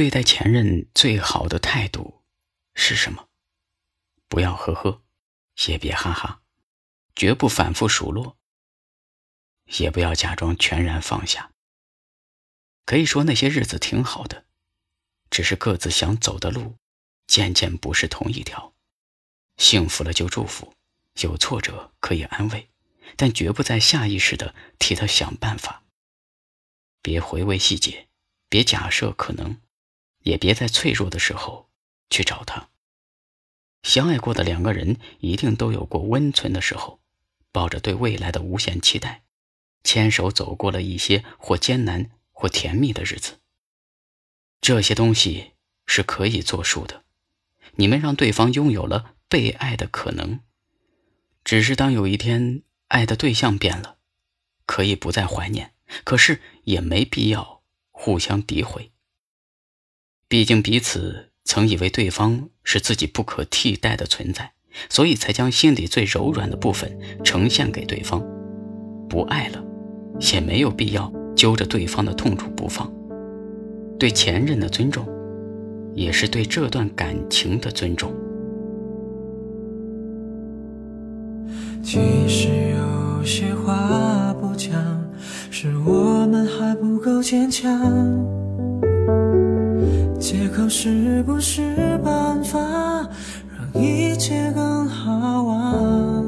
[0.00, 2.22] 对待前任最好的态度
[2.72, 3.28] 是什么？
[4.28, 5.02] 不要呵呵，
[5.66, 6.40] 也别哈哈，
[7.14, 8.38] 绝不反复数落，
[9.66, 11.52] 也不要假装全然放下。
[12.86, 14.46] 可以说那些日子挺好的，
[15.28, 16.78] 只是各自想走的路，
[17.26, 18.72] 渐渐不是同一条。
[19.58, 20.72] 幸福了就祝福，
[21.20, 22.70] 有挫折可以安慰，
[23.18, 25.82] 但绝不在下意识的替他想办法。
[27.02, 28.08] 别回味细节，
[28.48, 29.60] 别假设可能，
[30.22, 31.70] 也别在脆弱的时候
[32.08, 32.68] 去找他。
[33.82, 37.00] 相爱过的两个人一定都有过温存的时候，
[37.52, 39.22] 抱着对未来的无限期待，
[39.84, 43.40] 牵手走过了一些或艰难或甜蜜的日子。
[44.60, 45.52] 这些东西
[45.86, 47.04] 是可以作数的，
[47.76, 49.14] 你们让对方拥有了。
[49.30, 50.40] 被爱的可能，
[51.44, 53.98] 只是当有一天爱的对象变了，
[54.66, 57.62] 可以不再怀念，可是也没必要
[57.92, 58.90] 互相诋毁。
[60.30, 64.52] 毕竟彼此曾以为对方是自己不可替代的存在，
[64.88, 68.22] 所以才将心里最柔软的部分呈现给对方。
[69.08, 69.60] 不爱了，
[70.32, 72.88] 也没有必要揪着对方的痛处不放。
[73.98, 75.04] 对前任的尊重，
[75.96, 78.12] 也是对这段感情的尊重。
[81.82, 84.70] 其实有些话不讲，
[85.50, 88.39] 是我们还不够坚强。
[90.20, 92.60] 借口是不是办法，
[93.56, 96.22] 让一切更好啊？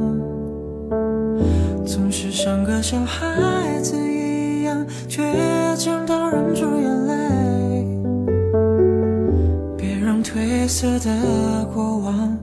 [1.84, 7.86] 总是像个小孩子一样，倔强到忍住眼泪。
[9.76, 12.34] 别让褪色的过往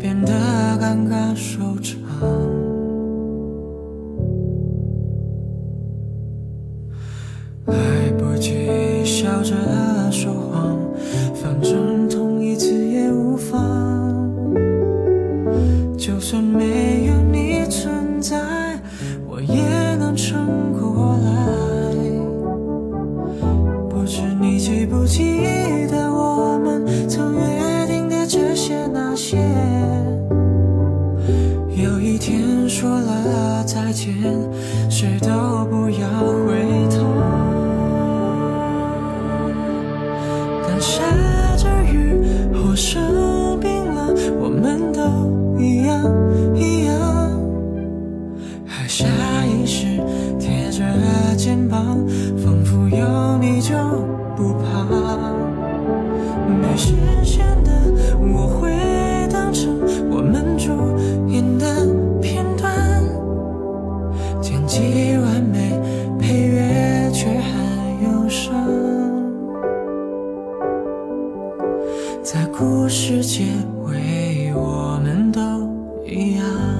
[0.00, 0.32] 变得
[0.80, 2.00] 尴尬收场。
[7.66, 7.76] 来
[8.16, 9.54] 不及笑着
[10.10, 10.55] 说谎，
[31.76, 34.14] 有一天说了再见，
[34.88, 35.28] 谁都
[35.70, 36.08] 不要
[36.46, 36.54] 回
[36.90, 37.04] 头。
[40.66, 41.02] 当下
[41.56, 42.22] 着雨
[42.54, 45.00] 或生病了，我们都
[45.60, 46.02] 一样
[46.54, 46.94] 一样。
[48.66, 49.06] 还下
[49.44, 49.86] 意识
[50.38, 50.82] 贴着
[51.36, 51.98] 肩膀，
[72.26, 73.44] 在故事结
[73.84, 75.40] 尾，我们都
[76.04, 76.75] 一样。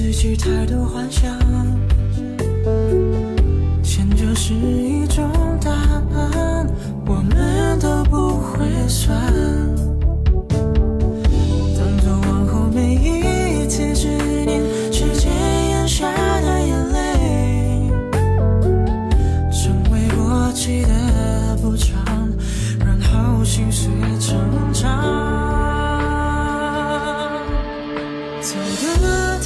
[0.00, 1.36] 失去太多幻想。
[3.82, 5.28] 迁就是一种
[5.60, 6.64] 答案，
[7.04, 9.87] 我们都不会算。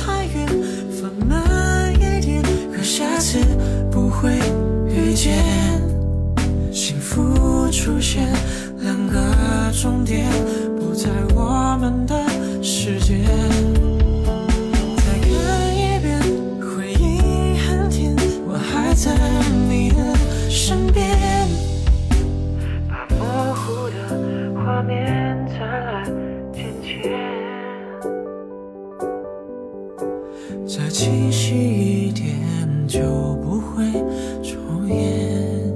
[0.05, 0.47] 太远，
[0.91, 2.43] 放慢一点，
[2.75, 3.39] 可下次
[3.91, 4.37] 不会
[4.89, 5.45] 遇见。
[6.73, 8.27] 幸福出现，
[8.81, 9.21] 两个
[9.73, 10.27] 终点
[30.66, 32.37] 再清晰一点，
[32.87, 33.00] 就
[33.43, 33.84] 不会
[34.43, 35.72] 重演。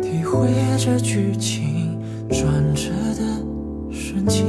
[0.00, 0.48] 体会
[0.78, 1.98] 着剧情
[2.28, 3.22] 转折的
[3.90, 4.44] 瞬间。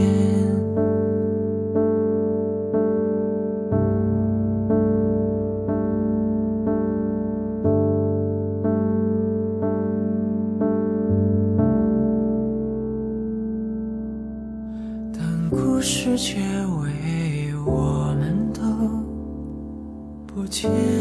[15.13, 16.71] 当故事结尾，
[17.66, 18.62] 我们都
[20.28, 21.00] 不见。